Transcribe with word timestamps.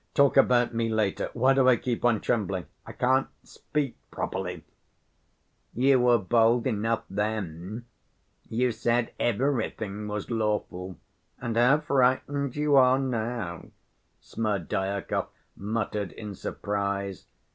Talk 0.15 0.35
about 0.35 0.73
me 0.73 0.89
later. 0.89 1.29
Why 1.33 1.53
do 1.53 1.69
I 1.69 1.75
keep 1.75 2.03
on 2.03 2.21
trembling? 2.21 2.65
I 2.87 2.91
can't 2.91 3.27
speak 3.43 3.97
properly." 4.09 4.63
"You 5.75 5.99
were 5.99 6.17
bold 6.17 6.65
enough 6.65 7.03
then. 7.07 7.85
You 8.49 8.71
said 8.71 9.13
'everything 9.19 10.07
was 10.07 10.31
lawful,' 10.31 10.97
and 11.39 11.55
how 11.55 11.81
frightened 11.81 12.55
you 12.55 12.75
are 12.77 12.97
now," 12.97 13.67
Smerdyakov 14.19 15.27
muttered 15.55 16.13
in 16.13 16.33
surprise. 16.33 17.27